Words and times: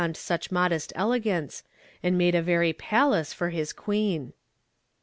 l 0.01 0.05
M 0.05 0.09
eh 0.15 0.15
„,odest 0.15 0.91
elegance, 0.95 1.61
and 2.01 2.19
,„ade 2.19 2.33
a 2.33 2.41
very 2.41 2.75
nal 2.91 3.13
ace 3.13 3.33
for 3.33 3.49
l„s 3.51 3.71
queen. 3.71 4.33